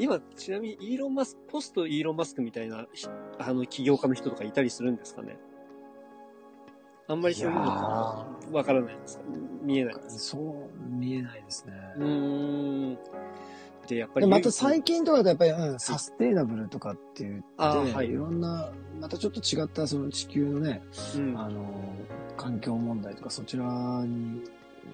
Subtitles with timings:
[0.00, 3.06] 今、ちなみにイーロン・マスク、ポストイーロン・マスクみたいな、ひ
[3.38, 5.38] あの、起業家の人とかいたりするんですかね？
[7.06, 7.60] あんまりそういうの
[8.52, 9.24] わからないんですか？
[9.62, 10.38] 見えないんですか？
[10.38, 11.72] そう、見えないですね。
[11.96, 12.04] うー
[12.92, 12.98] ん。
[13.88, 14.26] で、やっぱり。
[14.26, 18.70] でまた最近とかだとやっぱり、うん、サステイナブルとかって言って、はいい、ろんな、
[19.00, 20.82] またちょっと違ったその地球のね、
[21.16, 21.64] うん、あの、
[22.36, 23.72] 環境問題とかそちらにう
[24.06, 24.44] ん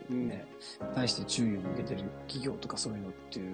[0.08, 0.46] ね、
[0.94, 3.50] 対して注意を向けてる企業とかそういうのっていう、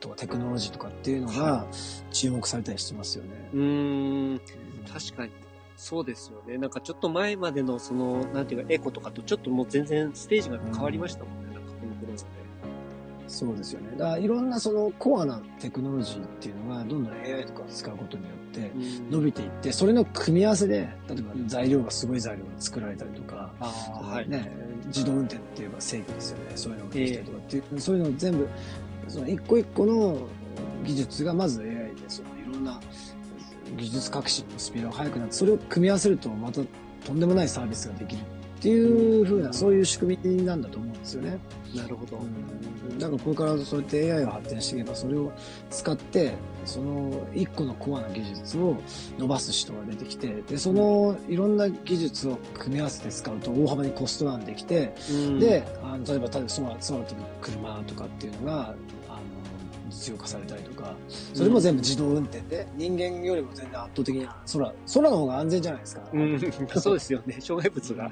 [0.00, 1.66] とかテクノロジーとかっていうのが
[2.10, 3.50] 注目されたりしてますよね。
[3.52, 4.40] うーん。
[4.92, 5.32] 確かに。
[5.76, 6.56] そうですよね。
[6.58, 11.54] なんかちょっと前までのその、なんていうか、エコとかとちょっともう全然ステージが変わりましたもんね。
[11.54, 12.43] なんかこの頃で。
[13.34, 13.90] そうですよね。
[13.98, 24.28] だからいろんなそのコアなテクノロジーっていうのがどんどん AI とかを使うことによってうん伸びていって、それの組み合わせで、例えば材料がすごい材料が作られたりとか、はい。
[24.28, 24.50] ね、
[24.86, 26.44] 自動運転って言えば正義ですよね。
[26.54, 28.48] そういうのができたりとかっていう、そういうのを全部、
[29.08, 30.28] その一個一個の
[30.84, 32.80] 技術がまず AI で、そのいろんな
[33.76, 36.60] 技術革新のスピードが速くなって、それを組み合わせるとまた
[37.04, 38.22] とんでもないサービスができるっ
[38.60, 41.38] ていう風な、そういう仕組みなんだと思うんですよね。
[41.74, 42.20] なるほど。
[42.98, 45.32] だからこれからそうやって AI が発展していけば、それを
[45.70, 48.76] 使って、その一個のコアな技術を
[49.18, 57.06] 伸ばす人が出てきて、で、そのいろんな技術を組み合わせて使うと大幅にコストダウンできて、うん、で、あの例えば、例えば空、空飛ぶ
[57.40, 58.74] 車とかっていうのが、
[59.94, 60.94] 実用化されたりとか、
[61.32, 66.02] それも全部自動運転で、人間よりも全然圧倒的に空、空の方が安全じゃないですか。
[66.12, 66.40] うん、
[66.80, 67.36] そうですよね。
[67.40, 68.10] 障害物が。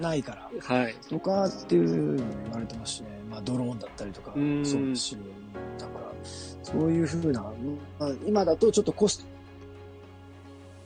[0.00, 0.76] ないから。
[0.76, 0.94] はい。
[1.08, 3.18] とかっていうのも言われてますしね。
[3.28, 5.16] まあ、ドローンだったりとかうん、そうですし、
[5.78, 6.12] だから、
[6.62, 7.42] そういうふうな、
[7.98, 9.26] まあ、今だとちょっとコス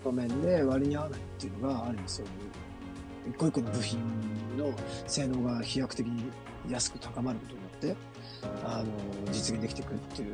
[0.02, 4.00] トの面で割に合わないっていうのが、ある意味そういう、一個一個の部品
[4.56, 4.72] の
[5.06, 6.24] 性能が飛躍的に
[6.68, 7.96] 安く高まることによって、
[8.64, 10.32] あの、実現できていくっていう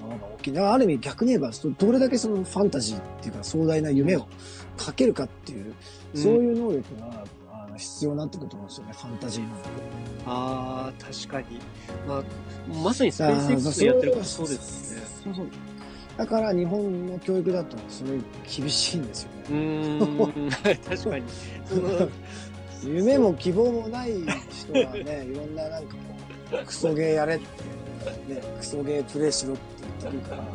[0.00, 0.52] ものが大きい。
[0.52, 4.26] だからある意味逆に言えば、そどれだけそのファンタジーっていうか壮大な夢を
[4.76, 5.74] かけるかっていう、
[6.14, 7.24] そういう能力が、
[7.76, 9.58] 必要になってくると思うんですよね、ファンタジー能力。
[10.26, 11.60] ああ、確かに。
[12.06, 12.22] まあ、
[12.82, 15.02] まさにスペース X でやってることそうですね。
[15.24, 15.46] そうそう。
[16.16, 19.58] だから日本の教育だとすごい厳しいんですようね。
[19.60, 21.24] ーん、確かに。
[21.64, 22.08] その、
[22.84, 29.62] 夢も希望もない人はね、 いろんななんかこう、クソゲーやれって、ね、クソゲープレイしろって
[30.00, 30.46] 言ってるから、あ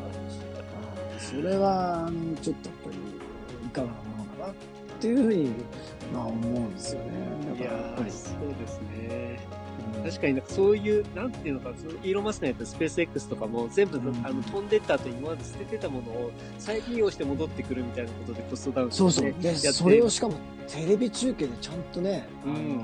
[1.19, 4.55] それは、あの、ちょっとやっぱり、いかがなものかなっ
[4.99, 5.51] ていうふうに、
[6.13, 7.11] まあ思うんですよね。
[7.59, 9.39] いやだからやっぱり、ーそうですね。
[9.97, 19.33] うん確かになんかそういう、なんていうのか、そのイーロン・マスクのやったスペース X とかも全部、うんあの飛んでった後に今まで捨ててたものを再利用して戻ってくるみたいなことでコストダウンして、そうそう。
[19.41, 20.35] で、それをしかも
[20.67, 22.81] テレビ中継でちゃんとね、うん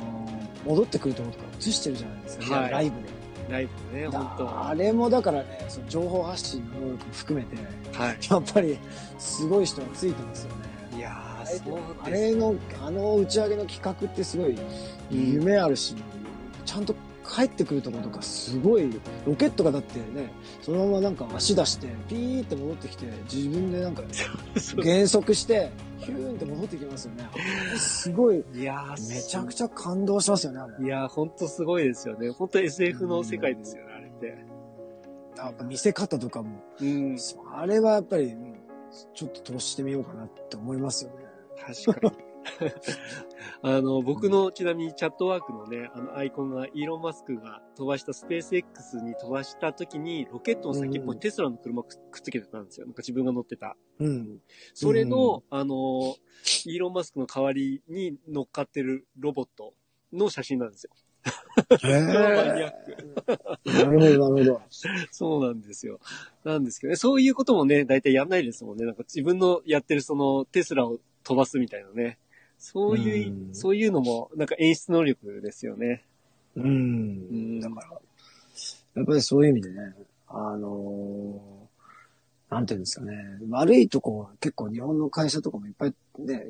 [0.66, 3.20] 戻ってくるところとか映してるじゃないですか、はいライブで。
[3.50, 7.56] ライブでね、本当あれもだからね、その情報発信の能力も含めて、
[7.98, 8.18] はい。
[8.30, 8.78] やっぱり
[9.18, 10.70] すごい人がついてますよね。
[10.98, 11.16] いや
[11.46, 12.56] そうあですれの、
[12.86, 14.56] あの打ち上げの企画ってすごい
[15.10, 15.96] 夢あるし、
[16.70, 16.94] ちゃんと
[17.28, 18.88] 帰ってくるところとかすごい、
[19.26, 20.32] ロケットがだってね、
[20.62, 24.04] そのままなんか足出して、ピーって戻ってきて、自分でなんか
[24.84, 27.28] 減速して、ヒューンって戻ってきますよね。
[27.76, 30.60] すごい、いやー、めちゃくちゃ感動しますよね。
[30.86, 32.30] いやー、本当すごいですよね。
[32.30, 34.46] 本当 SF の世界ですよね、あれって。
[35.38, 37.18] やっぱ見せ方とかも、うん、
[37.52, 38.56] あれはやっぱり、うん
[39.14, 41.18] ちょっと投資してみようかなって思いますよね。
[41.86, 42.14] 確かに。
[43.62, 52.86] あの、僕のちなみにチャットワークのね、あのアイコンがイーロン・マスクが飛ばしたスペース X に飛ばした時に、ロケットの先っぽにテスラの車くくっつけてたんですよ。
[52.86, 53.76] なんか自分が乗ってた。
[54.00, 54.40] うん。
[54.74, 56.16] それの、あの、
[56.66, 59.74] イーロン・マスクの代わりに乗っかってるロボット
[60.14, 60.92] の写真なんですよ。
[61.84, 62.74] へマニアッえ。
[63.66, 63.72] ク。
[63.74, 64.62] なるほど、なるほど。
[65.12, 66.00] そうなんですよ。
[66.46, 68.86] なんですけどね、そういうこともね、大体やんないですもんね。
[68.86, 72.20] なんか自分のやってるそのテスラを飛ばすみたいなね。
[72.60, 76.04] そういう、うんそういうのも、なんか演出能力ですよね。
[76.56, 76.62] う。
[76.62, 77.88] うんんだから、
[78.96, 79.96] やっぱりそういう意味でね、
[80.28, 81.60] あのー
[82.50, 83.14] なんていうんですかね、
[83.50, 86.46] 悪いとこ、結構日本の会社とかもいっぱいね、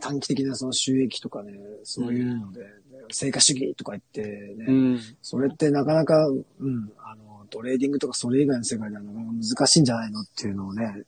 [0.00, 1.52] 短期的なその収益とかね、
[1.82, 2.64] そういうので、
[3.10, 5.00] 成果主義とか言ってね、うん。
[5.22, 11.04] それってなかなか、うん、あの、トレーディングとかそれ以外の世界ではなかなか難しいんじゃないのっていうのをね、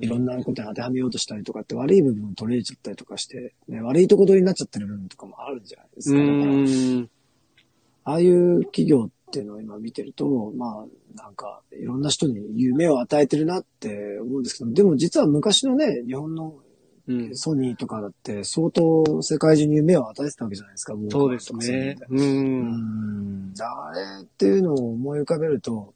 [0.00, 7.10] いろんなことに当てはめようとしたりとかって悪い部分を取れちゃったりとかして、ね、悪いとこ取りになっちゃってる部分とかもあるんじゃないですうか。
[8.04, 16.54] ああいう企業っていうのを今見てると、まあ、なんか、いろんな人に夢を与えてるなって思うんですけど、でも実は昔のね、日本の
[17.08, 17.36] うん。
[17.36, 20.94] ソニーとかだって相当世界中に夢を与えてたわけじゃないですか。
[21.10, 21.96] そうですね。
[22.08, 22.14] う。
[22.14, 23.54] うんん。
[23.60, 25.94] あれっていうのを思い浮かべると、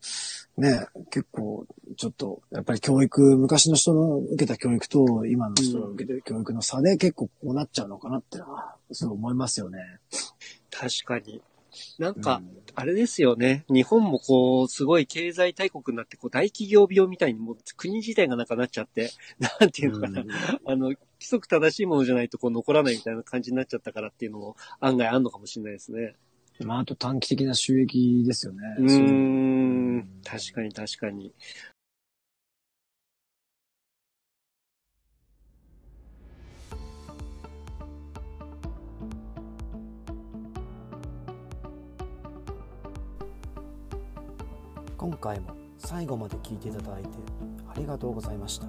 [0.57, 1.67] ね、結構、
[1.97, 9.79] ちょっと、やっぱり教育、昔の人の受けた教育と今の人が受けてる教育の差で結構こうなっちゃうのかなってのは、そう思いますよね。
[10.71, 11.41] 確かに。
[11.99, 12.43] なんか、
[12.75, 13.65] あれですよね。
[13.69, 19.11] 日本もこう、すごい経済大国になって、こう、大企業病みたいにもう国自体がなんかなっちゃって、
[19.61, 20.23] なんていうのかな。
[20.23, 20.31] うん
[20.65, 26.15] あの、規則正しいものじゃないとこう残らないみたいな感じになっちゃったからっていうのも案外あんのかもしれないですね。
[26.65, 28.61] まあ、あと短期的な収益ですよね。
[28.79, 30.09] うん。
[30.25, 31.33] 確かに確かに。
[45.01, 47.09] 今回も最後まで聞いていただいて
[47.67, 48.67] ありがとうございました。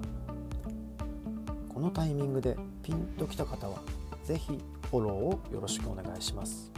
[1.68, 3.82] このタイミングでピンときた方は
[4.24, 4.58] 是非
[4.90, 6.72] フォローをよろしくお願いします。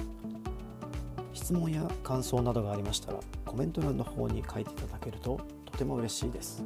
[1.33, 6.65] 質問や感想などがありましたらコメント欄の方に書いていただけるととても嬉しいです。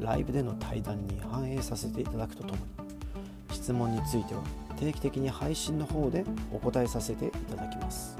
[0.00, 4.42] ライブでの対談に反映させていただくとともに質問については
[4.74, 8.16] 定期的に配信の方でお答えさせていただきます。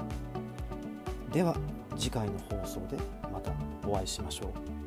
[1.33, 1.57] では
[1.97, 2.97] 次回の放送で
[3.31, 3.51] また
[3.87, 4.84] お会いしましょう。